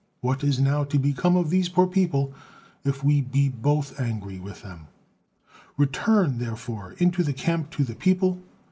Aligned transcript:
What 0.21 0.43
is 0.43 0.59
now 0.59 0.83
to 0.85 0.97
become 0.97 1.35
of 1.37 1.51
these 1.51 1.69
poor 1.69 1.85
people, 1.85 2.33
if 2.83 3.03
we 3.03 3.21
be 3.21 3.49
both 3.49 3.99
angry 3.99 4.39
with 4.39 4.63
them? 4.63 4.87
Return, 5.77 6.39
therefore, 6.39 6.95
into 6.97 7.21
the 7.21 7.33
camp 7.33 7.69
to 7.73 7.83
the 7.83 7.93
people. 7.93 8.39